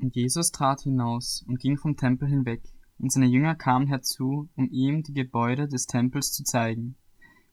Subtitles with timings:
[0.00, 2.62] Und Jesus trat hinaus und ging vom Tempel hinweg,
[2.98, 6.96] und seine Jünger kamen herzu, um ihm die Gebäude des Tempels zu zeigen.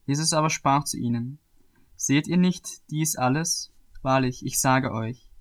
[0.06, 1.40] Jesus aber sprach zu ihnen,
[1.96, 3.72] Seht ihr nicht dies alles?
[4.02, 5.32] Wahrlich, ich sage euch,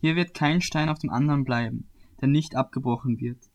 [0.00, 1.88] hier wird kein Stein auf dem anderen bleiben,
[2.20, 3.50] der nicht abgebrochen wird.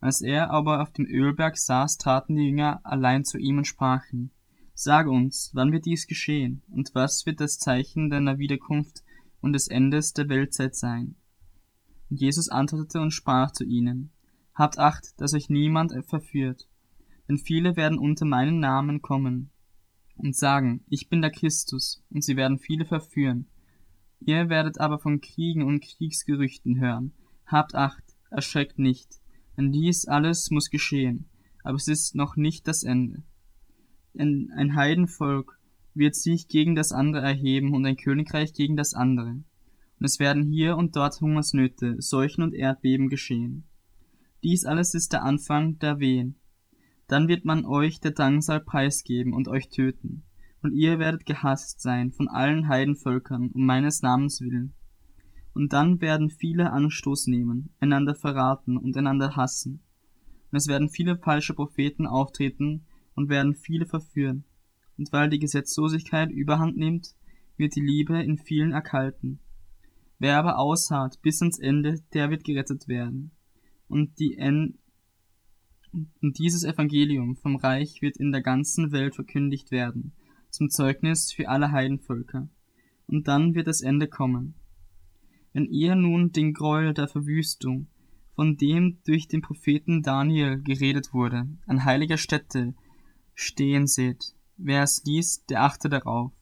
[0.00, 4.30] Als er aber auf dem Ölberg saß, traten die Jünger allein zu ihm und sprachen,
[4.74, 9.02] Sage uns, wann wird dies geschehen, und was wird das Zeichen deiner Wiederkunft
[9.40, 11.16] und des Endes der Weltzeit sein?
[12.10, 14.10] Und Jesus antwortete und sprach zu ihnen,
[14.54, 16.66] Habt Acht, dass euch niemand verführt,
[17.28, 19.50] denn viele werden unter meinen Namen kommen
[20.16, 23.48] und sagen, ich bin der Christus, und sie werden viele verführen.
[24.20, 27.12] Ihr werdet aber von Kriegen und Kriegsgerüchten hören.
[27.44, 29.20] Habt Acht, erschreckt nicht,
[29.56, 31.28] denn dies alles muss geschehen,
[31.62, 33.22] aber es ist noch nicht das Ende.
[34.14, 35.58] Denn ein Heidenvolk
[35.92, 39.42] wird sich gegen das andere erheben und ein Königreich gegen das andere
[39.98, 43.64] und es werden hier und dort Hungersnöte, Seuchen und Erdbeben geschehen.
[44.42, 46.36] Dies alles ist der Anfang der Wehen.
[47.08, 50.24] Dann wird man euch der Drangsal preisgeben und euch töten,
[50.62, 54.74] und ihr werdet gehasst sein von allen Heidenvölkern um meines Namens willen.
[55.54, 59.80] Und dann werden viele Anstoß nehmen, einander verraten und einander hassen.
[60.50, 62.84] Und es werden viele falsche Propheten auftreten
[63.14, 64.44] und werden viele verführen.
[64.98, 67.14] Und weil die Gesetzlosigkeit überhand nimmt,
[67.56, 69.40] wird die Liebe in vielen erkalten.
[70.18, 73.32] Wer aber ausharrt bis ans Ende, der wird gerettet werden.
[73.88, 74.78] Und, die en
[76.20, 80.12] und dieses Evangelium vom Reich wird in der ganzen Welt verkündigt werden,
[80.50, 82.48] zum Zeugnis für alle Heidenvölker.
[83.06, 84.54] Und dann wird das Ende kommen.
[85.52, 87.86] Wenn ihr nun den Gräuel der Verwüstung,
[88.34, 92.74] von dem durch den Propheten Daniel geredet wurde, an heiliger Stätte
[93.34, 96.32] stehen seht, wer es liest, der achte darauf.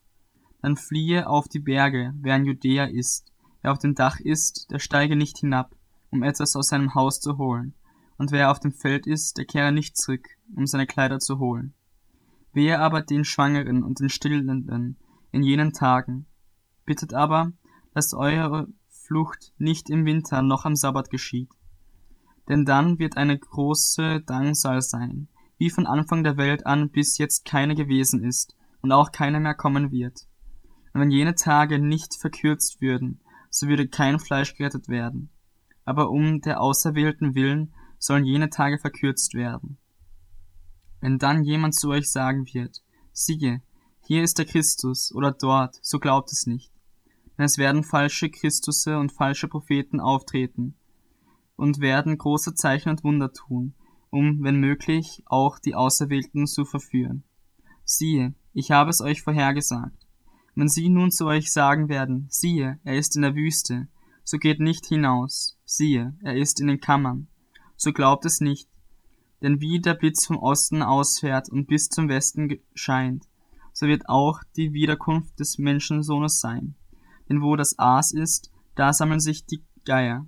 [0.61, 3.34] Dann fliehe auf die Berge, wer in Judäa ist,
[3.65, 5.75] Wer auf dem Dach ist, der steige nicht hinab,
[6.11, 7.73] um etwas aus seinem Haus zu holen.
[8.19, 11.73] Und wer auf dem Feld ist, der kehre nicht zurück, um seine Kleider zu holen.
[12.53, 14.98] Wehe aber den Schwangeren und den Stillenden
[15.33, 16.27] in jenen Tagen.
[16.85, 17.52] Bittet aber,
[17.95, 21.48] dass eure Flucht nicht im Winter noch am Sabbat geschieht.
[22.51, 27.46] Denn dann wird eine große Drangsal sein, wie von Anfang der Welt an bis jetzt
[27.46, 30.27] keine gewesen ist und auch keine mehr kommen wird.
[30.92, 33.20] Und wenn jene Tage nicht verkürzt würden,
[33.55, 35.31] so würde kein Fleisch gerettet werden.
[35.85, 39.79] Aber um der Auserwählten willen sollen jene Tage verkürzt werden.
[41.01, 42.83] Wenn dann jemand zu euch sagen wird,
[43.13, 43.63] siehe,
[44.07, 46.73] hier ist der Christus oder dort, so glaubt es nicht.
[47.39, 50.75] Denn es werden falsche Christusse und falsche Propheten auftreten
[51.55, 53.75] und werden große Zeichen und Wunder tun,
[54.11, 57.23] um, wenn möglich, auch die Auserwählten zu verführen.
[57.85, 60.04] Siehe, ich habe es euch vorhergesagt.
[60.55, 63.89] Wenn sie nun zu euch sagen werden, siehe, er ist in der Wüste,
[64.23, 67.27] so geht nicht hinaus, siehe, er ist in den Kammern,
[67.77, 68.69] so glaubt es nicht.
[69.43, 73.25] Denn wie der Blitz vom Osten ausfährt und bis zum Westen scheint,
[73.73, 76.77] so wird auch die Wiederkunft des Menschensohnes sein.
[77.29, 80.27] Denn wo das Aas ist, da sammeln sich die Geier.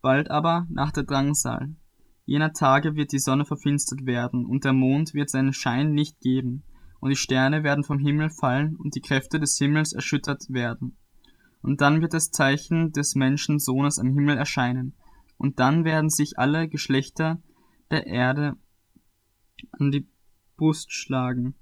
[0.00, 1.76] Bald aber, nach der Drangsal,
[2.24, 6.62] jener Tage wird die Sonne verfinstert werden, und der Mond wird seinen Schein nicht geben,
[7.00, 10.96] und die Sterne werden vom Himmel fallen und die Kräfte des Himmels erschüttert werden.
[11.62, 14.94] Und dann wird das Zeichen des Menschensohnes am Himmel erscheinen,
[15.36, 17.40] und dann werden sich alle Geschlechter
[17.90, 18.56] der Erde
[19.72, 20.08] an die
[20.56, 21.54] Brust schlagen.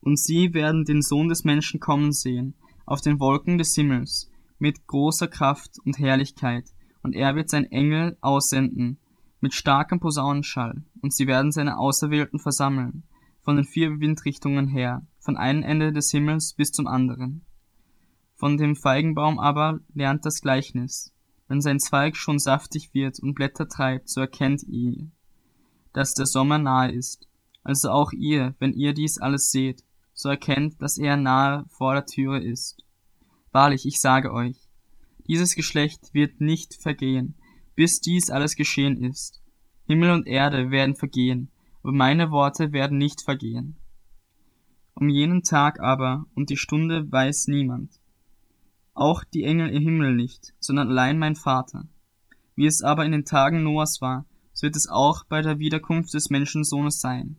[0.00, 2.54] Und sie werden den Sohn des Menschen kommen sehen,
[2.86, 6.64] auf den Wolken des Himmels, mit großer Kraft und Herrlichkeit,
[7.02, 8.98] und er wird sein Engel aussenden,
[9.40, 13.04] mit starkem Posaunenschall, und sie werden seine Auserwählten versammeln,
[13.42, 17.44] von den vier Windrichtungen her, von einem Ende des Himmels bis zum anderen.
[18.34, 21.12] Von dem Feigenbaum aber lernt das Gleichnis.
[21.48, 25.10] Wenn sein Zweig schon saftig wird und Blätter treibt, so erkennt ihr,
[25.92, 27.28] dass der Sommer nahe ist.
[27.62, 29.84] Also auch ihr, wenn ihr dies alles seht,
[30.14, 32.84] so erkennt, dass er nahe vor der Türe ist.
[33.52, 34.56] Wahrlich, ich sage euch,
[35.26, 37.34] dieses Geschlecht wird nicht vergehen,
[37.74, 39.42] bis dies alles geschehen ist.
[39.86, 41.50] Himmel und Erde werden vergehen,
[41.82, 43.76] aber meine Worte werden nicht vergehen.
[44.94, 48.00] Um jenen Tag aber und die Stunde weiß niemand,
[48.92, 51.88] auch die Engel im Himmel nicht, sondern allein mein Vater.
[52.54, 56.12] Wie es aber in den Tagen Noahs war, so wird es auch bei der Wiederkunft
[56.12, 57.38] des Menschensohnes sein.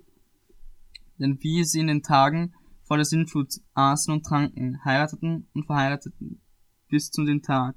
[1.19, 6.41] Denn wie sie in den Tagen vor der Sintflut aßen und tranken, heirateten und verheirateten,
[6.89, 7.75] bis zu den Tag,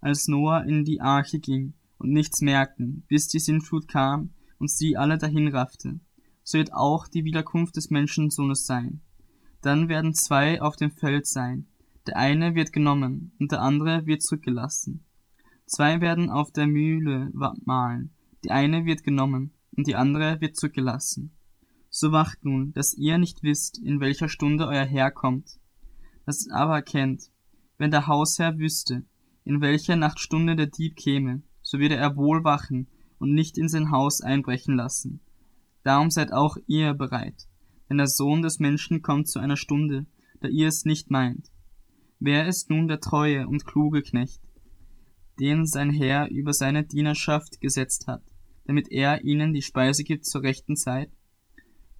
[0.00, 4.96] als Noah in die Arche ging und nichts merkten, bis die Sintflut kam und sie
[4.96, 6.00] alle dahinraffte,
[6.42, 9.00] so wird auch die Wiederkunft des Menschensohnes sein.
[9.60, 11.66] Dann werden zwei auf dem Feld sein,
[12.06, 15.04] der eine wird genommen und der andere wird zurückgelassen.
[15.66, 17.30] Zwei werden auf der Mühle
[17.64, 18.10] mahlen,
[18.44, 21.30] die eine wird genommen, und die andere wird zurückgelassen.
[21.90, 25.60] So wacht nun, dass ihr nicht wisst, in welcher Stunde euer Herr kommt.
[26.26, 27.30] Das aber erkennt,
[27.78, 29.04] wenn der Hausherr wüsste,
[29.44, 33.90] in welcher Nachtstunde der Dieb käme, so würde er wohl wachen und nicht in sein
[33.90, 35.20] Haus einbrechen lassen.
[35.82, 37.48] Darum seid auch ihr bereit,
[37.88, 40.06] denn der Sohn des Menschen kommt zu einer Stunde,
[40.40, 41.50] da ihr es nicht meint.
[42.20, 44.42] Wer ist nun der treue und kluge Knecht,
[45.38, 48.22] den sein Herr über seine Dienerschaft gesetzt hat,
[48.64, 51.10] damit er ihnen die Speise gibt zur rechten Zeit?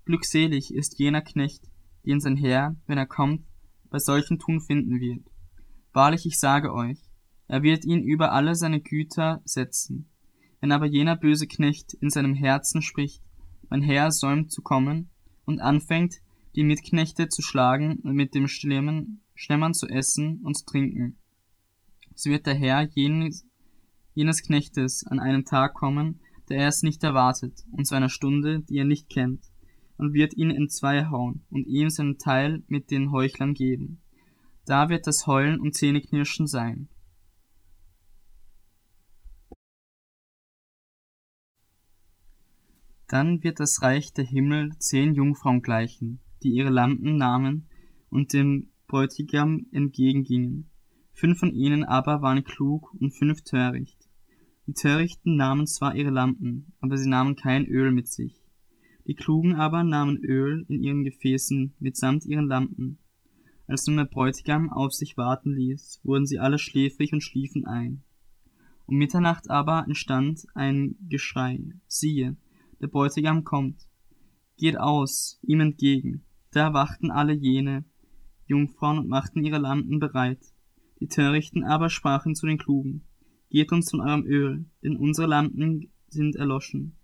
[0.05, 1.71] Glückselig ist jener Knecht,
[2.05, 3.44] den sein Herr, wenn er kommt,
[3.91, 5.25] bei solchen Tun finden wird.
[5.93, 6.99] Wahrlich, ich sage euch,
[7.47, 10.11] er wird ihn über alle seine Güter setzen.
[10.61, 13.23] Wenn aber jener böse Knecht in seinem Herzen spricht,
[13.69, 15.11] mein Herr säumt zu kommen,
[15.45, 16.17] und anfängt,
[16.57, 21.17] die Mitknechte zu schlagen und mit dem Schlemmen, Schlemmern zu essen und zu trinken,
[22.19, 23.47] so wird der Herr jenes,
[24.13, 26.19] jenes Knechtes an einem Tag kommen,
[26.49, 29.45] der er es nicht erwartet, und zu einer Stunde, die er nicht kennt,
[29.97, 34.01] und wird ihn in zwei hauen und ihm seinen Teil mit den Heuchlern geben.
[34.67, 36.89] Da wird das Heulen und Zähneknirschen sein.
[43.09, 47.67] Dann wird das Reich der Himmel zehn Jungfrauen gleichen, die ihre Lampen nahmen
[48.11, 50.71] und dem Bräutigam entgegengingen.
[51.13, 54.09] Fünf von ihnen aber waren klug und fünf töricht.
[54.67, 58.45] Die Törichten nahmen zwar ihre Lampen, aber sie nahmen kein Öl mit sich.
[59.07, 62.99] Die Klugen aber nahmen Öl in ihren Gefäßen mitsamt ihren Lampen.
[63.67, 68.03] Als nun der Bräutigam auf sich warten ließ, wurden sie alle schläfrig und schliefen ein.
[68.85, 72.37] Um Mitternacht aber entstand ein Geschrei, siehe,
[72.81, 73.89] der Bräutigam kommt.
[74.57, 76.25] Geht aus, ihm entgegen.
[76.53, 77.85] Da erwachten alle jene
[78.47, 80.41] Jungfrauen und machten ihre Lampen bereit.
[81.01, 83.05] Die Törichten aber sprachen zu den Klugen,
[83.51, 86.97] Geht uns von eurem Öl, denn unsere Lampen sind erloschen.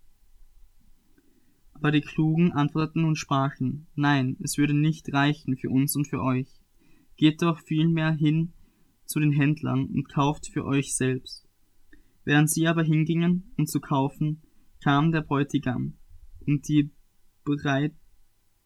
[1.73, 6.23] Aber die Klugen antworteten und sprachen, Nein, es würde nicht reichen für uns und für
[6.23, 6.49] euch.
[7.17, 8.53] Geht doch vielmehr hin
[9.05, 11.47] zu den Händlern und kauft für euch selbst.
[12.25, 14.43] Während sie aber hingingen, um zu kaufen,
[14.85, 15.95] kam der Bräutigam,
[16.47, 16.91] und die
[17.43, 17.95] bereit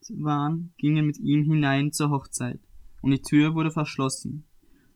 [0.08, 2.58] waren, gingen mit ihm hinein zur Hochzeit,
[3.02, 4.44] und die Tür wurde verschlossen.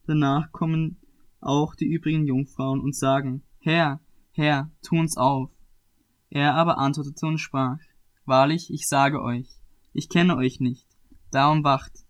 [0.05, 0.97] Danach kommen
[1.41, 4.01] auch die übrigen Jungfrauen und sagen, Herr,
[4.33, 5.49] Herr, tu uns auf.
[6.29, 7.79] Er aber antwortete und sprach,
[8.25, 9.49] Wahrlich, ich sage euch,
[9.93, 10.89] ich kenne euch nicht,
[11.31, 12.05] darum wacht,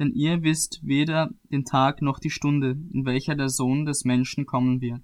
[0.00, 4.44] denn ihr wisst weder den Tag noch die Stunde, in welcher der Sohn des Menschen
[4.44, 5.02] kommen wird.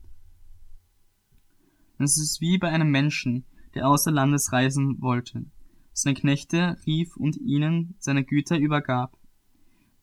[1.98, 5.46] Es ist wie bei einem Menschen, der außer Landes reisen wollte.
[5.92, 9.16] Seine Knechte rief und ihnen seine Güter übergab.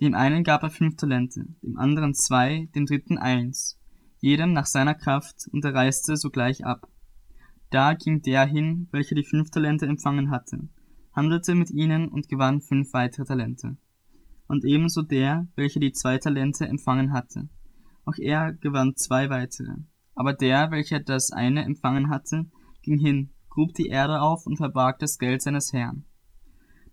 [0.01, 3.79] Dem einen gab er fünf Talente, dem anderen zwei, dem dritten eins,
[4.19, 6.89] jedem nach seiner Kraft, und er reiste sogleich ab.
[7.69, 10.67] Da ging der hin, welcher die fünf Talente empfangen hatte,
[11.13, 13.77] handelte mit ihnen und gewann fünf weitere Talente.
[14.47, 17.49] Und ebenso der, welcher die zwei Talente empfangen hatte.
[18.05, 19.75] Auch er gewann zwei weitere.
[20.15, 22.45] Aber der, welcher das eine empfangen hatte,
[22.81, 26.05] ging hin, grub die Erde auf und verbarg das Geld seines Herrn.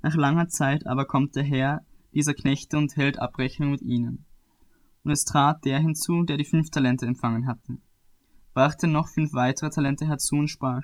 [0.02, 1.84] Nach langer Zeit aber kommt der Herr
[2.14, 4.24] dieser Knechte und hält Abrechnung mit ihnen.
[5.02, 7.78] Und es trat der hinzu, der die fünf Talente empfangen hatte,
[8.52, 10.82] brachte noch fünf weitere Talente herzu und sprach,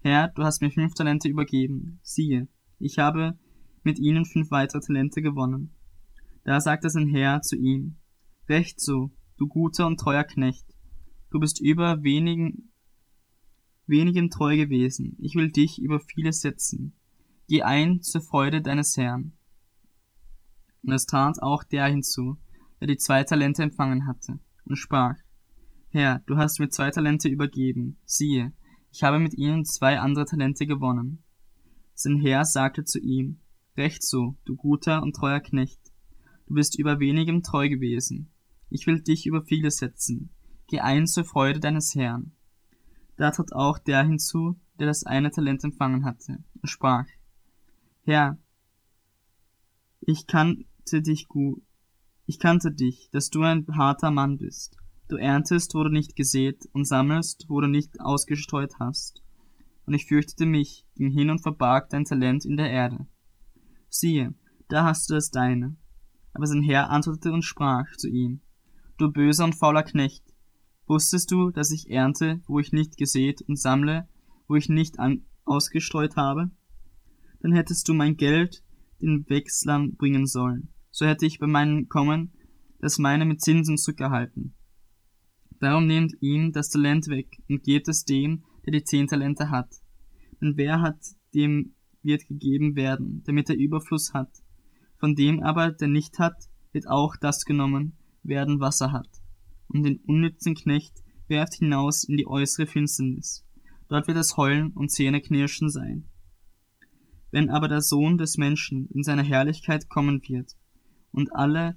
[0.00, 2.48] Herr, du hast mir fünf Talente übergeben, siehe,
[2.78, 3.38] ich habe
[3.84, 5.74] mit ihnen fünf weitere Talente gewonnen.
[6.44, 7.96] Da sagte sein Herr zu ihm,
[8.48, 10.66] Recht so, du guter und treuer Knecht,
[11.32, 12.72] du bist über wenigen
[13.86, 16.94] wenigem treu gewesen, ich will dich über vieles setzen.
[17.48, 19.32] Geh ein zur Freude deines Herrn.
[20.82, 22.38] Und es trat auch der hinzu,
[22.80, 25.16] der die zwei Talente empfangen hatte, und sprach,
[25.90, 28.52] Herr, du hast mir zwei Talente übergeben, siehe,
[28.90, 31.22] ich habe mit ihnen zwei andere Talente gewonnen.
[31.94, 33.40] Sein Herr sagte zu ihm,
[33.76, 35.80] Recht so, du guter und treuer Knecht,
[36.46, 38.30] du bist über wenigem treu gewesen,
[38.68, 40.30] ich will dich über vieles setzen,
[40.66, 42.32] geh ein zur Freude deines Herrn.
[43.16, 47.06] Da trat auch der hinzu, der das eine Talent empfangen hatte, und sprach,
[48.04, 48.38] Herr,
[50.00, 51.62] ich kannte dich gut,
[52.26, 54.76] ich kannte dich, dass du ein harter Mann bist.
[55.08, 59.22] Du erntest, wo du nicht gesät, und sammelst, wo du nicht ausgestreut hast.
[59.84, 63.06] Und ich fürchtete mich, ging hin und verbarg dein Talent in der Erde.
[63.88, 64.34] Siehe,
[64.68, 65.76] da hast du das deine.
[66.32, 68.40] Aber sein Herr antwortete und sprach zu ihm,
[68.96, 70.31] Du böser und fauler Knecht,
[70.92, 74.06] Wusstest du, dass ich ernte, wo ich nicht gesät, und sammle,
[74.46, 74.96] wo ich nicht
[75.46, 76.50] ausgestreut habe?
[77.40, 78.62] Dann hättest du mein Geld
[79.00, 80.68] den Wechslern bringen sollen.
[80.90, 82.34] So hätte ich bei meinem Kommen
[82.78, 84.52] das meine mit Zinsen zurückerhalten.
[85.60, 89.74] Darum nehmt ihm das Talent weg und gebt es dem, der die zehn Talente hat.
[90.42, 91.00] Denn wer hat,
[91.34, 91.72] dem
[92.02, 94.42] wird gegeben werden, damit er Überfluss hat.
[94.98, 99.21] Von dem aber, der nicht hat, wird auch das genommen werden, was er hat.
[99.72, 103.44] Und den unnützen Knecht werft hinaus in die äußere Finsternis.
[103.88, 106.04] Dort wird es Heulen und Zähneknirschen sein.
[107.30, 110.54] Wenn aber der Sohn des Menschen in seiner Herrlichkeit kommen wird,
[111.12, 111.76] und alle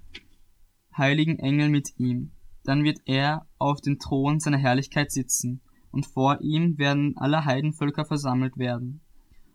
[0.97, 2.31] heiligen Engel mit ihm,
[2.63, 5.61] dann wird er auf den Thron seiner Herrlichkeit sitzen,
[5.91, 9.01] und vor ihm werden alle Heidenvölker versammelt werden.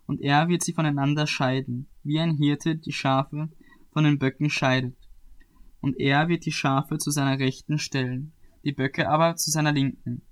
[0.06, 3.50] Und er wird sie voneinander scheiden, wie ein Hirte die Schafe
[3.92, 4.96] von den Böcken scheidet.
[5.80, 8.32] Und er wird die Schafe zu seiner Rechten stellen,
[8.64, 10.22] die Böcke aber zu seiner Linken.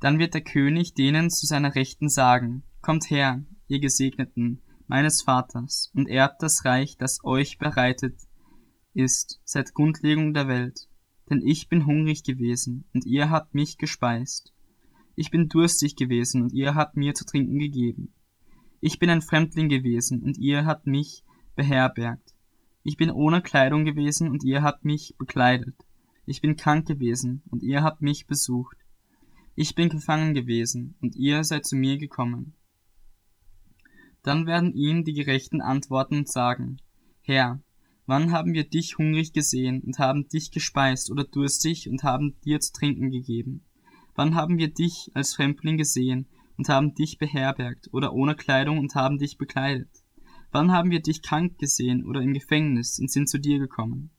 [0.00, 5.90] Dann wird der König denen zu seiner Rechten sagen, Kommt her, ihr Gesegneten, meines Vaters,
[5.94, 8.14] und erbt das Reich, das euch bereitet
[8.94, 10.88] ist seit Grundlegung der Welt.
[11.28, 14.52] Denn ich bin hungrig gewesen, und ihr habt mich gespeist.
[15.14, 18.14] Ich bin durstig gewesen, und ihr habt mir zu trinken gegeben.
[18.80, 21.24] Ich bin ein Fremdling gewesen, und ihr habt mich
[21.54, 22.29] beherbergt.
[22.82, 25.74] Ich bin ohne Kleidung gewesen, und ihr habt mich bekleidet.
[26.26, 28.76] Ich bin krank gewesen, und ihr habt mich besucht.
[29.54, 32.54] Ich bin gefangen gewesen, und ihr seid zu mir gekommen.
[34.22, 36.78] Dann werden ihm die Gerechten antworten und sagen,
[37.22, 37.60] Herr,
[38.10, 42.58] Wann haben wir dich hungrig gesehen und haben dich gespeist oder durstig und haben dir
[42.58, 43.64] zu trinken gegeben?
[44.16, 46.26] Wann haben wir dich als Fremdling gesehen
[46.58, 49.99] und haben dich beherbergt oder ohne Kleidung und haben dich bekleidet?
[50.52, 54.10] Wann haben wir dich krank gesehen oder im Gefängnis und sind zu dir gekommen?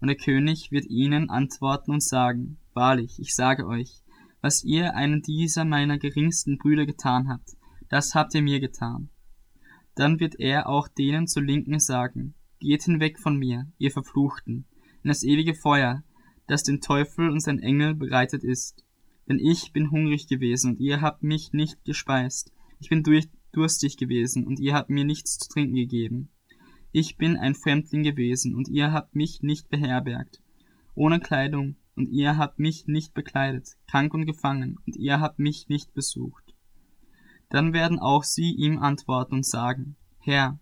[0.00, 4.02] Und der König wird ihnen antworten und sagen, Wahrlich, ich sage euch,
[4.40, 7.56] was ihr einen dieser meiner geringsten Brüder getan habt,
[7.88, 9.10] das habt ihr mir getan.
[9.94, 14.66] Dann wird er auch denen zur Linken sagen, Geht hinweg von mir, ihr Verfluchten,
[15.02, 16.02] in das ewige Feuer,
[16.46, 18.84] das dem Teufel und seinen Engel bereitet ist.
[19.28, 22.52] Denn ich bin hungrig gewesen, und ihr habt mich nicht gespeist.
[22.80, 23.02] Ich bin
[23.52, 26.30] durstig gewesen, und ihr habt mir nichts zu trinken gegeben.
[26.92, 30.40] Ich bin ein Fremdling gewesen, und ihr habt mich nicht beherbergt.
[30.94, 35.68] Ohne Kleidung, und ihr habt mich nicht bekleidet, krank und gefangen, und ihr habt mich
[35.68, 36.54] nicht besucht.
[37.48, 40.58] Dann werden auch sie ihm antworten und sagen, Herr,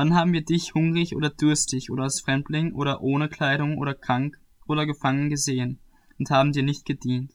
[0.00, 4.40] Wann haben wir dich hungrig oder durstig oder als Fremdling oder ohne Kleidung oder krank
[4.66, 5.78] oder gefangen gesehen
[6.18, 7.34] und haben dir nicht gedient?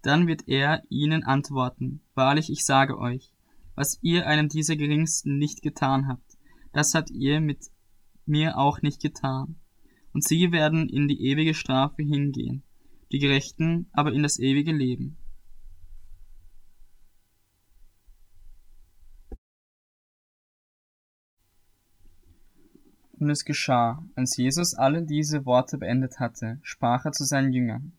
[0.00, 3.34] Dann wird er ihnen antworten, wahrlich ich sage euch,
[3.78, 6.36] was ihr einem dieser Geringsten nicht getan habt,
[6.72, 7.70] das habt ihr mit
[8.26, 9.54] mir auch nicht getan.
[10.12, 12.64] Und sie werden in die ewige Strafe hingehen,
[13.12, 15.16] die Gerechten aber in das ewige Leben.
[23.12, 27.92] Und es geschah, als Jesus alle diese Worte beendet hatte, sprach er zu seinen Jüngern,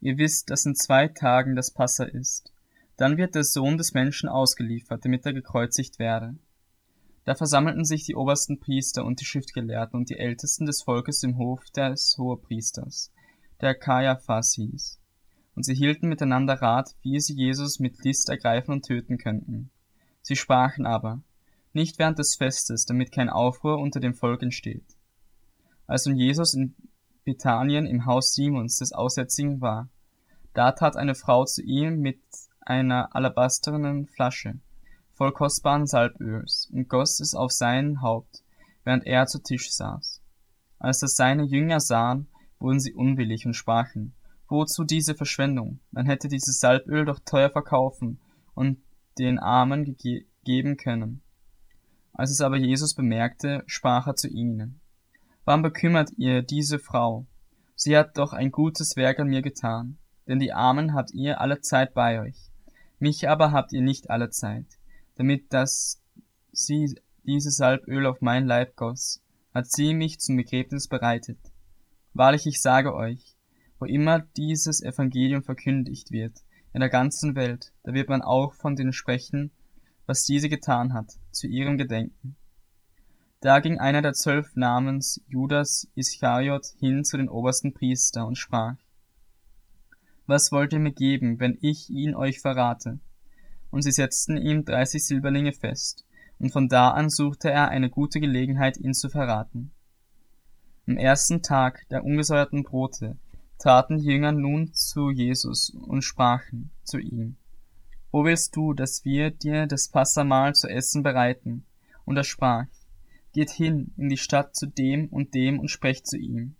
[0.00, 2.54] Ihr wisst, dass in zwei Tagen das Passa ist.
[3.00, 6.36] Dann wird der Sohn des Menschen ausgeliefert, damit er gekreuzigt werde.
[7.24, 11.38] Da versammelten sich die obersten Priester und die Schriftgelehrten und die Ältesten des Volkes im
[11.38, 13.10] Hof des Hohepriesters,
[13.62, 15.00] der Kaiaphas hieß.
[15.54, 19.70] Und sie hielten miteinander Rat, wie sie Jesus mit List ergreifen und töten könnten.
[20.20, 21.22] Sie sprachen aber,
[21.72, 24.98] nicht während des Festes, damit kein Aufruhr unter dem Volk entsteht.
[25.86, 26.74] Als nun Jesus in
[27.24, 29.88] Bethanien im Haus Simons des Aussätzigen war,
[30.52, 32.20] da tat eine Frau zu ihm mit
[32.70, 34.60] einer alabasternen Flasche
[35.20, 38.44] voll kostbaren Salböls und goss es auf sein Haupt,
[38.84, 40.22] während er zu Tisch saß.
[40.78, 42.28] Als das seine Jünger sahen,
[42.60, 44.14] wurden sie unwillig und sprachen,
[44.48, 45.80] wozu diese Verschwendung?
[45.90, 48.20] Man hätte dieses Salböl doch teuer verkaufen
[48.54, 48.78] und
[49.18, 49.96] den Armen
[50.44, 51.22] geben können.
[52.12, 54.80] Als es aber Jesus bemerkte, sprach er zu ihnen,
[55.44, 57.26] Warum bekümmert ihr diese Frau?
[57.74, 59.98] Sie hat doch ein gutes Werk an mir getan,
[60.28, 62.49] denn die Armen habt ihr alle Zeit bei euch,
[63.00, 64.66] mich aber habt ihr nicht alle Zeit,
[65.16, 66.00] damit dass
[66.52, 69.22] sie dieses Salböl auf mein Leib goss,
[69.54, 71.38] hat sie mich zum Begräbnis bereitet.
[72.14, 73.36] Wahrlich, ich sage euch,
[73.78, 76.38] wo immer dieses Evangelium verkündigt wird,
[76.72, 79.50] in der ganzen Welt, da wird man auch von denen sprechen,
[80.06, 82.36] was diese getan hat, zu ihrem Gedenken.
[83.40, 88.76] Da ging einer der zwölf namens Judas Ischariot hin zu den obersten Priester und sprach,
[90.30, 93.00] Was wollt ihr mir geben, wenn ich ihn euch verrate?
[93.72, 96.04] Und sie setzten ihm dreißig Silberlinge fest,
[96.38, 99.72] und von da an suchte er eine gute Gelegenheit, ihn zu verraten.
[100.86, 103.16] Am ersten Tag der ungesäuerten Brote
[103.58, 107.34] traten die Jünger nun zu Jesus und sprachen zu ihm,
[108.12, 111.64] wo willst du, dass wir dir das Passamahl zu essen bereiten?
[112.04, 112.66] Und er sprach,
[113.32, 116.54] Geht hin in die Stadt zu dem und dem und sprecht zu ihm.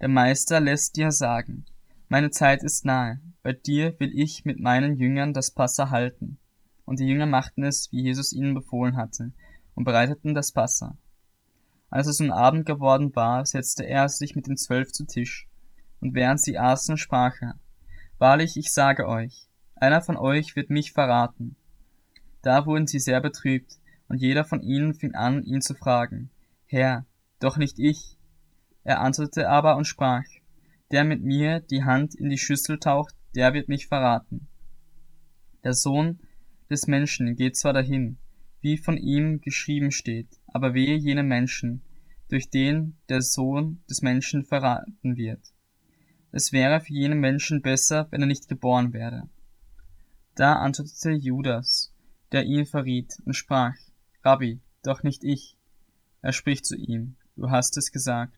[0.00, 1.64] Der Meister lässt dir sagen,
[2.14, 6.38] meine Zeit ist nahe, bei dir will ich mit meinen Jüngern das Passa halten.
[6.84, 9.32] Und die Jünger machten es, wie Jesus ihnen befohlen hatte,
[9.74, 10.96] und bereiteten das Passa.
[11.90, 15.48] Als es nun Abend geworden war, setzte er sich mit den Zwölf zu Tisch,
[16.00, 17.56] und während sie aßen, sprach er,
[18.18, 21.56] Wahrlich, ich sage euch, einer von euch wird mich verraten.
[22.42, 26.30] Da wurden sie sehr betrübt, und jeder von ihnen fing an, ihn zu fragen,
[26.66, 27.06] Herr,
[27.40, 28.16] doch nicht ich.
[28.84, 30.22] Er antwortete aber und sprach,
[30.90, 34.48] Der mit mir die Hand in die Schüssel taucht, der wird mich verraten.
[35.64, 36.20] Der Sohn
[36.70, 38.18] des Menschen geht zwar dahin,
[38.60, 41.82] wie von ihm geschrieben steht, aber wehe jenem Menschen,
[42.28, 45.52] durch den der Sohn des Menschen verraten wird.
[46.32, 49.28] Es wäre für jenen Menschen besser, wenn er nicht geboren werde.
[50.34, 51.94] Da antwortete Judas,
[52.32, 53.74] der ihn verriet, und sprach,
[54.22, 55.56] Rabbi, doch nicht ich.
[56.22, 58.36] Er spricht zu ihm, du hast es gesagt.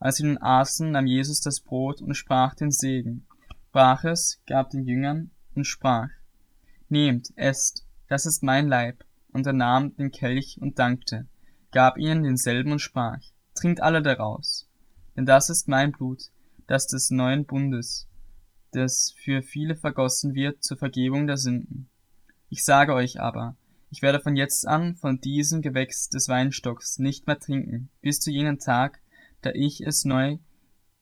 [0.00, 3.26] Als sie nun aßen, nahm Jesus das Brot und sprach den Segen,
[3.72, 6.08] brach es, gab den Jüngern und sprach,
[6.88, 11.26] Nehmt, esst, das ist mein Leib, und er nahm den Kelch und dankte,
[11.72, 13.20] gab ihnen denselben und sprach,
[13.54, 14.68] Trinkt alle daraus,
[15.16, 16.30] denn das ist mein Blut,
[16.68, 18.06] das des neuen Bundes,
[18.72, 21.88] das für viele vergossen wird zur Vergebung der Sünden.
[22.50, 23.56] Ich sage euch aber,
[23.90, 28.30] ich werde von jetzt an von diesem Gewächs des Weinstocks nicht mehr trinken, bis zu
[28.30, 29.00] jenem Tag,
[29.42, 30.38] da ich es neu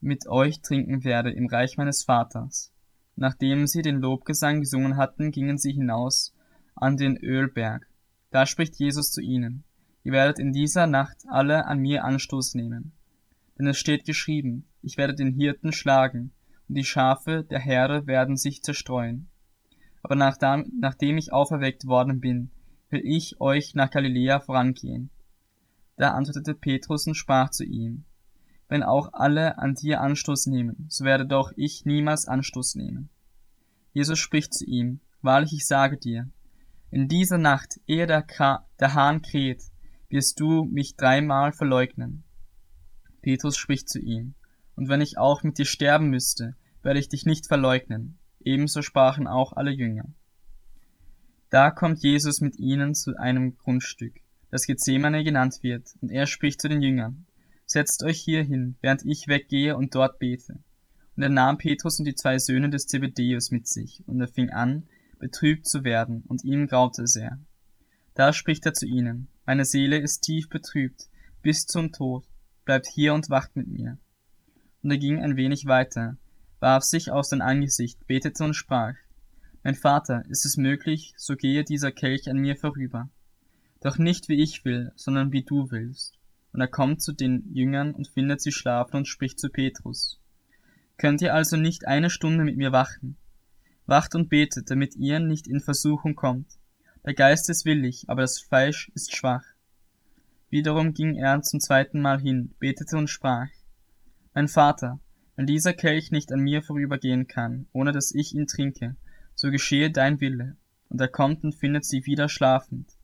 [0.00, 2.73] mit euch trinken werde im Reich meines Vaters.
[3.16, 6.35] Nachdem sie den Lobgesang gesungen hatten, gingen sie hinaus
[6.75, 7.88] an den Ölberg.
[8.31, 9.64] Da spricht Jesus zu ihnen,
[10.05, 12.93] ihr werdet in dieser Nacht alle an mir Anstoß nehmen.
[13.59, 16.33] Denn es steht geschrieben, ich werde den Hirten schlagen,
[16.69, 19.28] und die Schafe der Herde werden sich zerstreuen.
[20.02, 22.50] Aber nachdem, nachdem ich auferweckt worden bin,
[22.90, 25.11] will ich euch nach Galiläa vorangehen.
[25.97, 28.05] Da antwortete Petrus und sprach zu ihm,
[28.68, 33.11] wenn auch alle an dir Anstoß nehmen, so werde doch ich niemals Anstoß nehmen.
[33.92, 36.28] Jesus spricht zu ihm, wahrlich ich sage dir,
[36.90, 39.62] in dieser Nacht, ehe der, Ka der Hahn kräht,
[40.09, 42.24] wirst du mich dreimal verleugnen.
[43.22, 44.35] Petrus spricht zu ihm,
[44.76, 48.18] und wenn ich auch mit dir sterben müsste, werde ich dich nicht verleugnen.
[48.40, 50.05] Ebenso sprachen auch alle Jünger.
[51.50, 54.14] Da kommt Jesus mit ihnen zu einem Grundstück,
[54.50, 57.26] das Gethsemane genannt wird, und er spricht zu den Jüngern,
[57.66, 60.61] Setzt euch hier hin, während ich weggehe und dort bete.
[61.16, 64.50] Und er nahm Petrus und die zwei Söhne des Zebedeus mit sich, und er fing
[64.50, 64.85] an,
[65.18, 67.40] betrübt zu werden, und ihm graute sehr.
[68.14, 71.09] Da spricht er zu ihnen, Meine Seele ist tief betrübt,
[71.42, 72.24] bis zum Tod,
[72.64, 73.98] bleibt hier und wacht mit mir.
[74.83, 76.16] Und er ging ein wenig weiter,
[76.61, 78.94] warf sich auf sein Angesicht, betete und sprach,
[79.64, 83.11] Mein Vater, ist es möglich, so gehe dieser Kelch an mir vorüber.
[83.81, 86.15] Doch nicht wie ich will, sondern wie du willst.
[86.57, 90.19] Und er kommt zu den Jüngern und findet sie schlafen und spricht zu Petrus.
[90.97, 93.19] Könnt ihr also nicht eine Stunde mit mir wachen?
[93.85, 96.47] Wacht und betet, damit ihr nicht in Versuchung kommt.
[97.05, 99.45] Der Geist ist willig, aber das Fleisch ist schwach.
[100.49, 103.51] Wiederum ging er zum zweiten Mal hin, betete und sprach,
[104.33, 104.99] Mein Vater,
[105.35, 108.97] wenn dieser Kelch nicht an mir vorübergehen kann, ohne dass ich ihn trinke,
[109.35, 110.57] so geschehe dein Wille.
[110.88, 112.97] Und er kommt und findet sie wieder schlafend,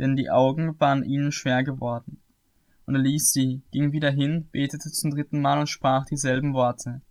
[0.00, 2.20] denn die Augen waren ihnen schwer geworden.
[2.88, 7.02] Und er ließ sie, ging wieder hin, betete zum dritten Mal und sprach dieselben Worte.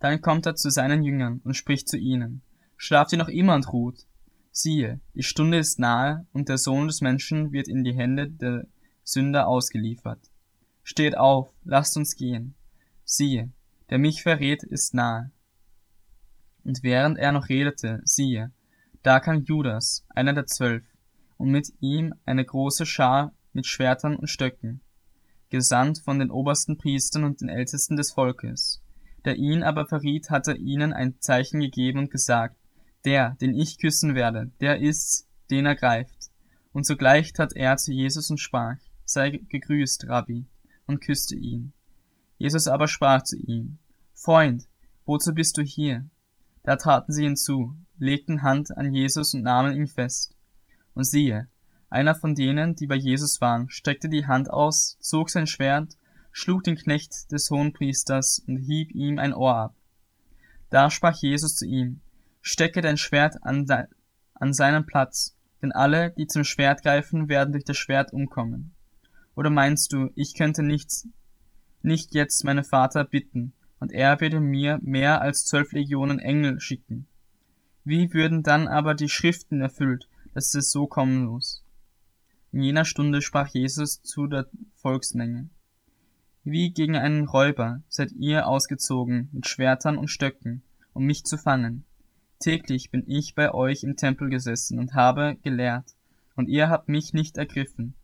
[0.00, 2.40] Dann kommt er zu seinen Jüngern und spricht zu ihnen,
[2.78, 4.06] Schlaft ihr noch immer und ruht?
[4.52, 8.66] Siehe, die Stunde ist nahe, und der Sohn des Menschen wird in die Hände der
[9.04, 10.30] Sünder ausgeliefert.
[10.82, 12.54] Steht auf, lasst uns gehen.
[13.04, 13.52] Siehe,
[13.90, 15.30] der mich verrät, ist nahe.
[16.64, 18.50] Und während er noch redete, siehe,
[19.02, 20.84] da kam Judas, einer der zwölf,
[21.36, 24.80] und mit ihm eine große Schar mit Schwertern und Stöcken
[25.52, 28.80] gesandt von den obersten Priestern und den Ältesten des Volkes.
[29.26, 32.56] Der ihn aber verriet, hatte ihnen ein Zeichen gegeben und gesagt,
[33.04, 36.30] der, den ich küssen werde, der ist's, den er greift.
[36.72, 40.46] Und sogleich tat er zu Jesus und sprach, sei gegrüßt, Rabbi,
[40.86, 41.74] und küsste ihn.
[42.38, 43.78] Jesus aber sprach zu ihm,
[44.14, 44.66] Freund,
[45.04, 46.08] wozu bist du hier?
[46.62, 50.34] Da traten sie hinzu, legten Hand an Jesus und nahmen ihn fest.
[50.94, 51.48] Und siehe,
[51.92, 55.96] einer von denen, die bei Jesus waren, streckte die Hand aus, zog sein Schwert,
[56.32, 59.74] schlug den Knecht des Hohenpriesters und hieb ihm ein Ohr ab.
[60.70, 62.00] Da sprach Jesus zu ihm,
[62.40, 63.84] Stecke dein Schwert an, de
[64.34, 68.72] an seinen Platz, denn alle, die zum Schwert greifen, werden durch das Schwert umkommen.
[69.36, 71.06] Oder meinst du, ich könnte nichts,
[71.82, 77.06] nicht jetzt meinen Vater bitten, und er würde mir mehr als zwölf Legionen Engel schicken?
[77.84, 81.61] Wie würden dann aber die Schriften erfüllt, dass es so kommen muss?
[82.52, 85.48] In jener Stunde sprach Jesus zu der Volksmenge.
[86.44, 90.62] Wie gegen einen Räuber seid ihr ausgezogen mit Schwertern und Stöcken,
[90.92, 91.84] um mich zu fangen.
[92.40, 95.94] Täglich bin ich bei euch im Tempel gesessen und habe gelehrt,
[96.36, 97.94] und ihr habt mich nicht ergriffen.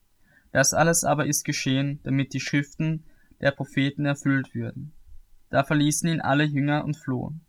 [0.51, 3.05] Das alles aber ist geschehen, damit die Schriften
[3.41, 4.93] der Propheten erfüllt würden.
[5.51, 7.43] Da verließen ihn alle Jünger und flohen.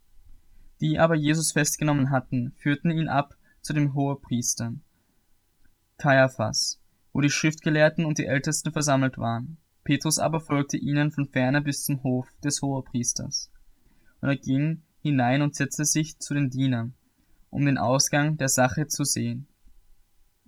[0.81, 4.81] Die aber Jesus festgenommen hatten, führten ihn ab zu dem Hohepriestern,
[5.97, 6.79] Kaiaphas,
[7.13, 9.57] wo die Schriftgelehrten und die Ältesten versammelt waren.
[9.83, 13.51] Petrus aber folgte ihnen von ferne bis zum Hof des Hohepriesters.
[14.21, 16.93] Und er ging hinein und setzte sich zu den Dienern,
[17.49, 19.47] um den Ausgang der Sache zu sehen.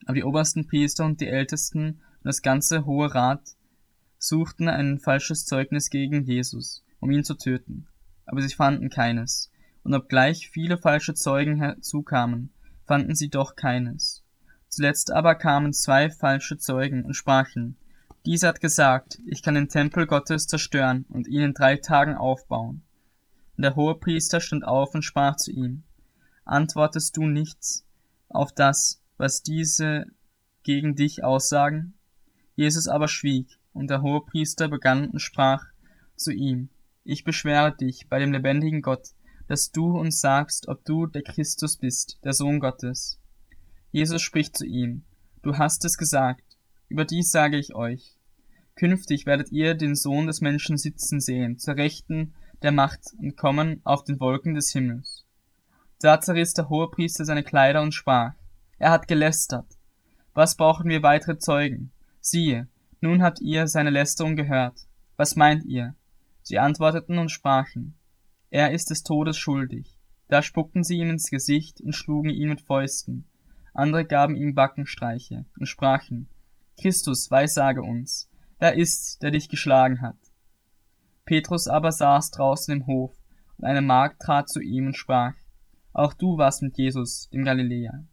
[0.06, 3.56] Aber die obersten Priester und die Ältesten und das ganze Hohe Rat
[4.20, 7.88] suchten ein falsches Zeugnis gegen Jesus, um ihn zu töten.
[8.26, 9.52] Aber sie fanden keines.
[9.84, 12.54] Und obgleich viele falsche Zeugen herzukamen,
[12.86, 14.21] fanden sie doch keines.
[14.72, 17.76] Zuletzt aber kamen zwei falsche Zeugen und sprachen,
[18.26, 22.82] dieser hat gesagt, ich kann den Tempel Gottes zerstören und ihn in drei Tagen aufbauen.
[23.58, 25.84] Und der Hohepriester stand auf und sprach zu ihm,
[26.46, 27.86] Antwortest du nichts
[28.30, 30.06] auf das, was diese
[30.64, 31.94] gegen dich aussagen?
[32.56, 35.66] Jesus aber schwieg, und der Hohepriester begann und sprach
[36.16, 36.70] zu ihm,
[37.04, 39.10] Ich beschwere dich bei dem lebendigen Gott,
[39.48, 43.21] dass du uns sagst, ob du der Christus bist, der Sohn Gottes.
[43.92, 45.04] Jesus spricht zu ihm,
[45.44, 46.44] Du hast es gesagt,
[46.88, 48.18] über dies sage ich euch.
[48.76, 53.82] Künftig werdet ihr den Sohn des Menschen sitzen sehen, zur Rechten der Macht und kommen
[53.84, 55.26] auf den Wolken des Himmels.
[56.00, 58.34] Da zerriss der Hohepriester seine Kleider und sprach,
[58.78, 59.68] er hat gelästert.
[60.34, 61.92] Was brauchen wir weitere Zeugen?
[62.20, 62.68] Siehe,
[63.02, 64.88] nun habt ihr seine Lästerung gehört.
[65.18, 65.96] Was meint ihr?
[66.44, 67.96] Sie antworteten und sprachen,
[68.50, 69.98] er ist des Todes schuldig.
[70.28, 73.26] Da spuckten sie ihm ins Gesicht und schlugen ihn mit Fäusten.
[73.74, 76.28] Andere gaben ihm Backenstreiche und sprachen,
[76.80, 78.30] Christus, weissage uns,
[78.60, 80.18] wer ist's, der dich geschlagen hat?
[81.26, 83.16] Petrus aber saß draußen im Hof,
[83.58, 85.36] und eine Magd trat zu ihm und sprach,
[85.94, 88.04] Auch du warst mit Jesus, dem Galiläer.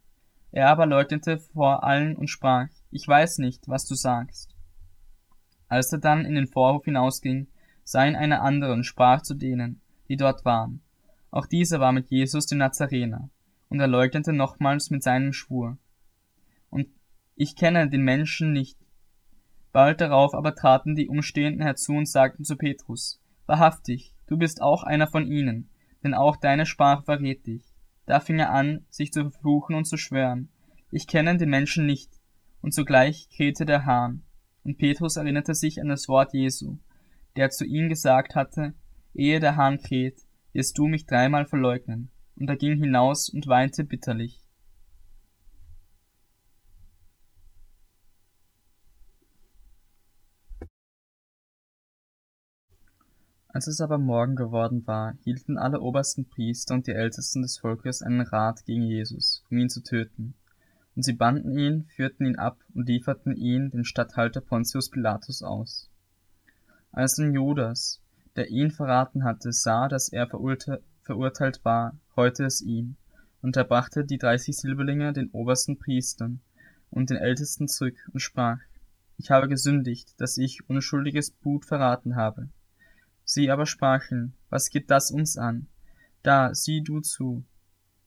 [0.53, 4.55] Er aber leugnete vor allen und sprach, Ich weiß nicht, was du sagst.
[5.69, 7.49] Als er dann in den Vorhof hinausging,
[7.85, 10.83] sah ihn eine andere und sprach zu denen, die dort waren.
[11.31, 13.29] Auch dieser war mit Jesus dem Nazarener,
[13.69, 15.79] und er leugnete nochmals mit seinem Schwur.
[16.71, 16.89] Und
[17.35, 18.79] ich kenne den Menschen nicht.
[19.73, 24.83] Bald darauf aber traten die Umstehenden herzu und sagten zu Petrus, Wahrhaftig, du bist auch
[24.83, 25.71] einer von ihnen,
[26.03, 27.65] denn auch deine Sprache verrät dich.
[28.07, 30.49] Da fing er an, sich zu verfluchen und zu schwören,
[30.91, 32.11] ich kenne den Menschen nicht,
[32.63, 34.23] und sogleich krähte der Hahn.
[34.65, 36.79] Und Petrus erinnerte sich an das Wort Jesu,
[37.37, 38.75] der zu ihm gesagt hatte,
[39.15, 42.11] ehe der Hahn kräht, wirst du mich dreimal verleugnen.
[42.39, 44.41] Und er ging hinaus und weinte bitterlich.
[53.49, 58.03] Als es aber Morgen geworden war, hielten alle obersten Priester und die Ältesten des Volkes
[58.03, 60.35] einen Rat gegen Jesus, um ihn zu töten.
[60.95, 65.91] Und sie banden ihn, führten ihn ab und lieferten ihn den Statthalter Pontius Pilatus aus.
[66.93, 68.01] Als nun Judas,
[68.37, 70.85] der ihn verraten hatte, sah, dass er verurteilt
[71.65, 72.97] war, reute es ihn,
[73.41, 76.41] und er brachte die dreißig Silberlinge den obersten Priestern
[76.91, 78.59] und den Ältesten zurück und sprach,
[79.17, 82.49] ich habe gesündigt, dass ich unschuldiges Blut verraten habe.
[83.25, 85.67] Sie aber sprachen, was geht das uns an?
[86.23, 87.45] Da, sieh du zu.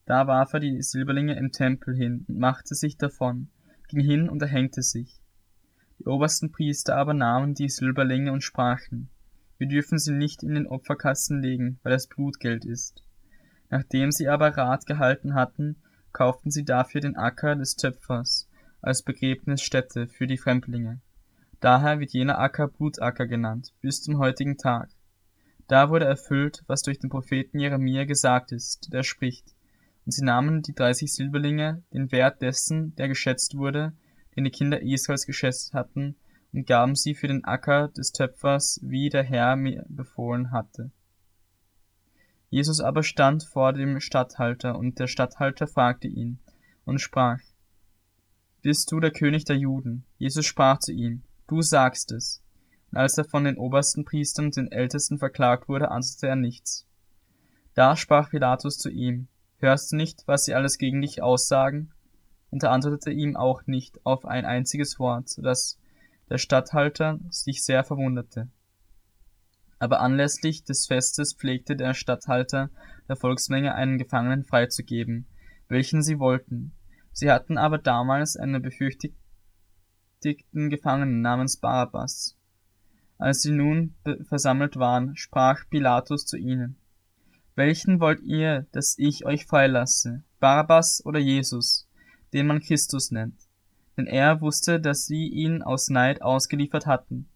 [0.06, 3.50] Da warf er die Silberlinge im Tempel hin und machte sich davon,
[3.88, 5.22] ging hin und erhängte sich.
[6.00, 9.10] Die obersten Priester aber nahmen die Silberlinge und sprachen,
[9.62, 13.04] wir dürfen sie nicht in den Opferkasten legen, weil es Blutgeld ist.
[13.70, 15.76] Nachdem sie aber Rat gehalten hatten,
[16.14, 18.50] kauften sie dafür den Acker des Töpfers
[18.82, 21.00] als Begräbnisstätte für die Fremdlinge.
[21.60, 24.90] Daher wird jener Acker Blutacker genannt, bis zum heutigen Tag.
[25.68, 29.54] Da wurde erfüllt, was durch den Propheten Jeremia gesagt ist, der spricht,
[30.08, 33.94] und sie nahmen die dreißig Silberlinge, den Wert dessen, der geschätzt wurde,
[34.36, 36.16] den die Kinder Israels geschätzt hatten,
[36.54, 40.92] und gaben sie für den Acker des Töpfers, wie der Herr mir befohlen hatte.
[42.50, 46.40] Jesus aber stand vor dem Statthalter, und der Statthalter fragte ihn
[46.84, 47.40] und sprach,
[48.62, 50.04] Bist du der König der Juden?
[50.18, 52.42] Jesus sprach zu ihm, Du sagst es.
[52.92, 56.86] Und als er von den obersten Priestern und den Ältesten verklagt wurde, antwortete er nichts.
[57.74, 59.28] Da sprach Pilatus zu ihm,
[59.60, 61.94] Hörst du nicht, was sie alles gegen dich aussagen?
[62.50, 65.80] Und er antwortete ihm auch nicht auf ein einziges Wort, so dass
[66.32, 68.48] der Statthalter sich sehr verwunderte.
[69.80, 72.70] Aber anlässlich des Festes pflegte der Statthalter
[73.10, 75.28] der Volksmenge einen Gefangenen freizugeben,
[75.68, 76.72] welchen sie wollten.
[77.12, 79.18] Sie hatten aber damals einen befürchtigten
[80.70, 82.38] Gefangenen namens Barabbas.
[83.18, 83.96] Als sie nun
[84.30, 86.78] versammelt waren, sprach Pilatus zu ihnen,
[87.56, 91.90] Welchen wollt ihr, dass ich euch freilasse, Barabbas oder Jesus,
[92.32, 93.41] den man Christus nennt?
[93.98, 97.28] Denn er wusste, dass sie ihn aus Neid ausgeliefert hatten.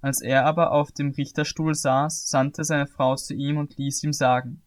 [0.00, 4.12] Als er aber auf dem Richterstuhl saß, sandte seine Frau zu ihm und ließ ihm
[4.12, 4.62] sagen,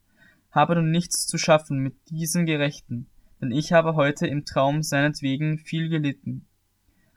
[0.52, 3.08] Habe du nichts zu schaffen mit diesem Gerechten,
[3.42, 6.46] denn ich habe heute im Traum seinetwegen viel gelitten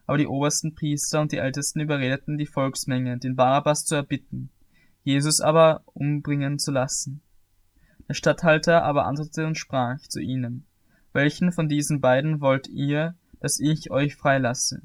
[0.06, 4.50] aber die obersten Priester und die Ältesten überredeten die Volksmenge, den Barabbas zu erbitten,
[5.02, 7.22] Jesus aber umbringen zu lassen.
[8.08, 10.64] Der Statthalter aber antwortete und sprach zu ihnen,
[11.12, 14.82] welchen von diesen beiden wollt ihr, dass ich euch freilasse?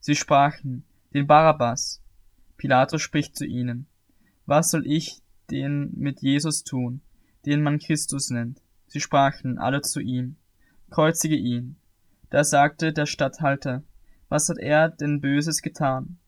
[0.00, 2.02] Sie sprachen, den Barabbas.
[2.56, 3.86] Pilatus spricht zu ihnen,
[4.46, 7.00] was soll ich den mit Jesus tun,
[7.46, 8.60] den man Christus nennt?
[8.86, 10.36] Sie sprachen alle zu ihm,
[10.90, 11.76] kreuzige ihn.
[12.30, 13.82] Da sagte der Statthalter,
[14.28, 16.18] was hat er denn Böses getan?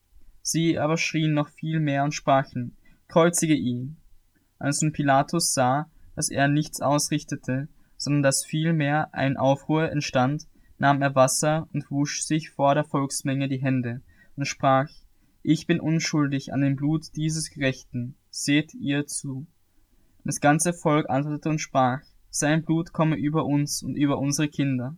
[0.43, 2.77] Sie aber schrien noch viel mehr und sprachen,
[3.09, 3.97] kreuzige ihn.
[4.59, 10.47] Als nun Pilatus sah, dass er nichts ausrichtete, sondern dass vielmehr ein Aufruhr entstand,
[10.83, 14.03] nahm er Wasser und wusch sich vor der Volksmenge die Hände
[14.35, 14.89] und sprach,
[15.45, 19.47] ich bin unschuldig an dem Blut dieses Gerechten, seht ihr zu.
[20.25, 24.97] das ganze Volk antwortete und sprach, sein Blut komme über uns und über unsere Kinder.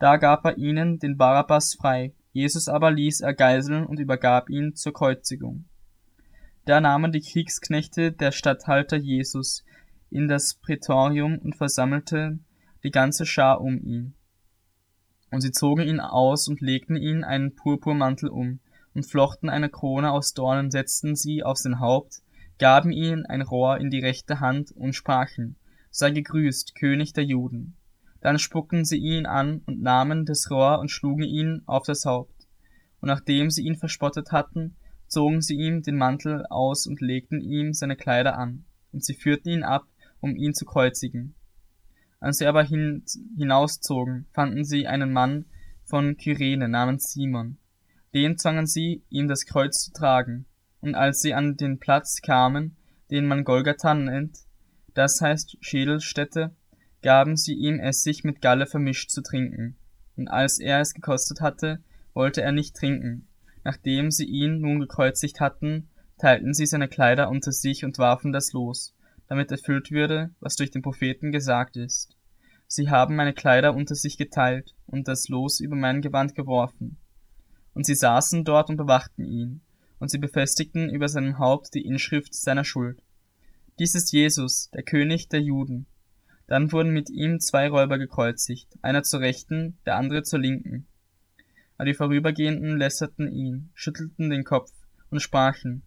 [0.00, 4.74] Da gab er ihnen den Barabbas frei, Jesus aber ließ er geiseln und übergab ihn
[4.74, 5.66] zur Kreuzigung.
[6.64, 9.64] Da nahmen die Kriegsknechte der Statthalter Jesus
[10.10, 12.44] in das Prätorium und versammelten
[12.82, 14.14] die ganze Schar um ihn.
[15.32, 18.60] Und sie zogen ihn aus und legten ihn einen Purpurmantel um
[18.94, 22.22] und flochten eine Krone aus Dornen, setzten sie auf sein Haupt,
[22.58, 25.56] gaben ihm ein Rohr in die rechte Hand und sprachen,
[25.90, 27.76] sei gegrüßt, König der Juden.
[28.20, 32.46] Dann spuckten sie ihn an und nahmen das Rohr und schlugen ihn auf das Haupt.
[33.00, 37.72] Und nachdem sie ihn verspottet hatten, zogen sie ihm den Mantel aus und legten ihm
[37.72, 39.86] seine Kleider an, und sie führten ihn ab,
[40.20, 41.34] um ihn zu kreuzigen.
[42.22, 43.02] Als sie aber hin,
[43.36, 45.44] hinauszogen, fanden sie einen Mann
[45.84, 47.58] von Kyrene namens Simon.
[48.14, 50.46] Den zwangen sie, ihm das Kreuz zu tragen,
[50.80, 52.76] und als sie an den Platz kamen,
[53.10, 54.38] den man Golgatha nennt,
[54.94, 56.54] das heißt Schädelstätte,
[57.02, 59.76] gaben sie ihm Essig mit Galle vermischt zu trinken.
[60.16, 61.82] Und als er es gekostet hatte,
[62.14, 63.26] wollte er nicht trinken.
[63.64, 68.52] Nachdem sie ihn nun gekreuzigt hatten, teilten sie seine Kleider unter sich und warfen das
[68.52, 68.94] Los,
[69.32, 72.14] damit erfüllt würde, was durch den Propheten gesagt ist.
[72.66, 76.98] Sie haben meine Kleider unter sich geteilt und das Los über mein Gewand geworfen.
[77.72, 79.62] Und sie saßen dort und bewachten ihn,
[79.98, 83.02] und sie befestigten über seinem Haupt die Inschrift seiner Schuld.
[83.78, 85.86] Dies ist Jesus, der König der Juden.
[86.46, 90.86] Dann wurden mit ihm zwei Räuber gekreuzigt, einer zur rechten, der andere zur linken.
[91.78, 94.72] Aber die Vorübergehenden lässerten ihn, schüttelten den Kopf
[95.08, 95.84] und sprachen,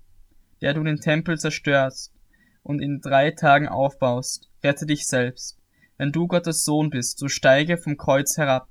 [0.62, 2.15] der du den Tempel zerstörst
[2.66, 5.60] und in drei Tagen aufbaust, rette dich selbst.
[5.98, 8.68] Wenn du Gottes Sohn bist, so steige vom Kreuz herab.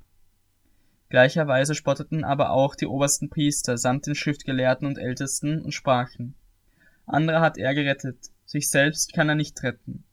[1.07, 6.35] Gleicherweise spotteten aber auch die obersten Priester samt den Schriftgelehrten und Ältesten und sprachen,
[7.05, 10.03] andere hat er gerettet, sich selbst kann er nicht retten.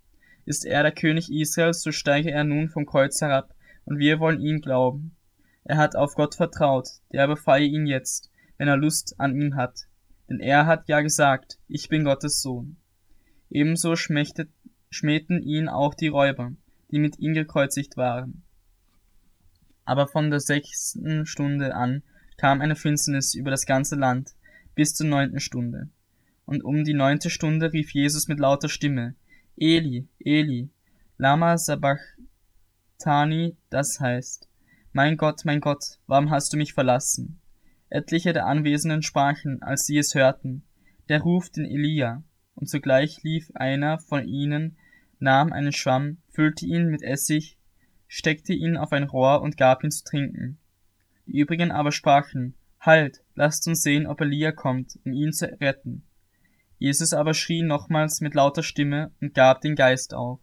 [0.44, 3.52] Ist er der König Israels, so steige er nun vom Kreuz herab,
[3.84, 5.16] und wir wollen ihm glauben.
[5.64, 9.86] Er hat auf Gott vertraut, der befreie ihn jetzt, wenn er Lust an ihm hat.
[10.28, 12.76] Denn er hat ja gesagt, ich bin Gottes Sohn.
[13.54, 16.52] Ebenso schmähten ihn auch die Räuber,
[16.90, 18.42] die mit ihm gekreuzigt waren.
[19.84, 22.02] Aber von der sechsten Stunde an
[22.38, 24.30] kam eine Finsternis über das ganze Land
[24.74, 25.90] bis zur neunten Stunde.
[26.46, 29.16] Und um die neunte Stunde rief Jesus mit lauter Stimme,
[29.56, 30.70] Eli, Eli,
[31.18, 34.48] lama sabachthani, das heißt,
[34.94, 37.38] mein Gott, mein Gott, warum hast du mich verlassen?
[37.90, 40.62] Etliche der Anwesenden sprachen, als sie es hörten,
[41.10, 42.22] der ruft den Elia,
[42.54, 44.76] und sogleich lief einer von ihnen,
[45.18, 47.56] nahm einen Schwamm, füllte ihn mit Essig,
[48.08, 50.58] steckte ihn auf ein Rohr und gab ihn zu trinken.
[51.26, 56.02] Die übrigen aber sprachen, Halt, lasst uns sehen, ob Elia kommt, um ihn zu retten.
[56.78, 60.40] Jesus aber schrie nochmals mit lauter Stimme und gab den Geist auf.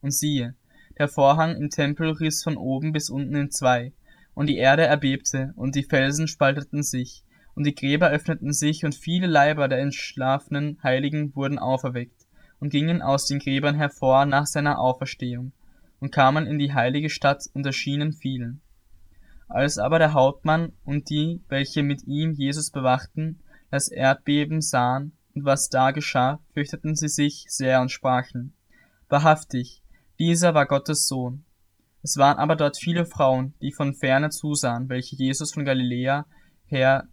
[0.00, 0.54] Und siehe,
[0.98, 3.92] der Vorhang im Tempel riss von oben bis unten in zwei,
[4.34, 7.24] und die Erde erbebte, und die Felsen spalteten sich,
[7.60, 12.26] und die Gräber öffneten sich, und viele Leiber der entschlafenen Heiligen wurden auferweckt,
[12.58, 15.52] und gingen aus den Gräbern hervor nach seiner Auferstehung,
[15.98, 18.62] und kamen in die heilige Stadt und erschienen vielen.
[19.46, 25.44] Als aber der Hauptmann und die, welche mit ihm Jesus bewachten, das Erdbeben sahen, und
[25.44, 28.54] was da geschah, fürchteten sie sich sehr und sprachen,
[29.10, 29.82] Wahrhaftig,
[30.18, 31.44] dieser war Gottes Sohn.
[32.02, 36.24] Es waren aber dort viele Frauen, die von ferne zusahen, welche Jesus von Galiläa
[36.64, 37.06] her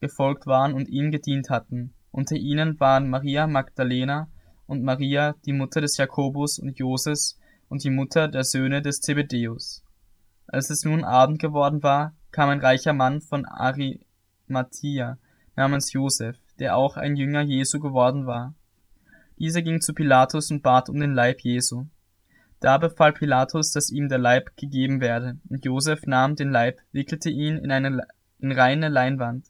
[0.00, 1.92] gefolgt waren und ihm gedient hatten.
[2.10, 4.28] Unter ihnen waren Maria Magdalena
[4.66, 9.82] und Maria, die Mutter des Jakobus und Joses und die Mutter der Söhne des Zebedäus.
[10.46, 15.18] Als es nun Abend geworden war, kam ein reicher Mann von Arimathia
[15.56, 18.54] namens Josef, der auch ein Jünger Jesu geworden war.
[19.38, 21.86] Dieser ging zu Pilatus und bat um den Leib Jesu.
[22.60, 27.30] Da befahl Pilatus, dass ihm der Leib gegeben werde, und Josef nahm den Leib, wickelte
[27.30, 28.06] ihn in eine
[28.40, 29.46] in reine Leinwand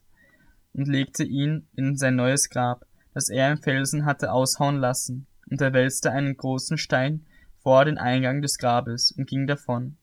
[0.73, 5.61] und legte ihn in sein neues Grab, das er im Felsen hatte aushauen lassen, und
[5.61, 7.25] er wälzte einen großen Stein
[7.61, 9.97] vor den Eingang des Grabes und ging davon.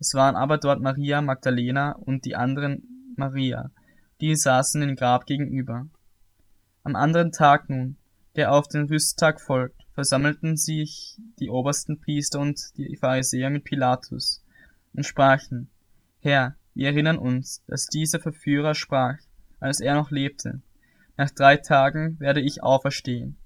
[0.00, 3.70] Es waren aber dort Maria Magdalena und die anderen Maria,
[4.20, 5.86] die saßen dem Grab gegenüber.
[6.84, 7.96] Am anderen Tag nun,
[8.36, 14.44] der auf den Rüsttag folgt, versammelten sich die obersten Priester und die Pharisäer mit Pilatus
[14.94, 15.68] und sprachen,
[16.20, 19.18] Herr, wir erinnern uns, dass dieser Verführer sprach,
[19.60, 20.60] als er noch lebte,
[21.16, 23.36] nach drei Tagen werde ich auferstehen.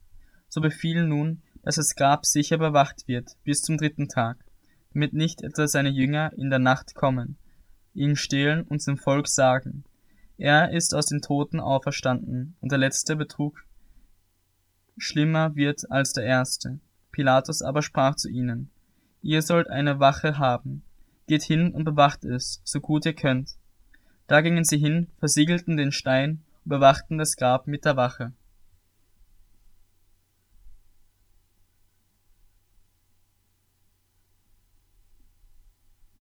[0.49, 4.45] So befiehl nun, dass das Grab sicher bewacht wird bis zum dritten Tag,
[4.93, 7.39] damit nicht etwa seine Jünger in der Nacht kommen,
[7.95, 9.85] ihn stehlen und zum Volk sagen,
[10.37, 13.65] er ist aus den Toten auferstanden, und der letzte Betrug
[14.99, 16.81] schlimmer wird als der erste.
[17.11, 18.71] Pilatus aber sprach zu ihnen,
[19.23, 20.83] ihr sollt eine Wache haben,
[21.27, 23.57] geht hin und bewacht es, so gut ihr könnt.
[24.33, 28.33] Da gingen sie hin, versiegelten den Stein und bewachten das Grab mit der Wache.